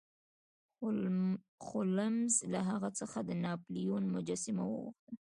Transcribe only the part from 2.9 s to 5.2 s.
څخه د ناپلیون مجسمه وغوښته.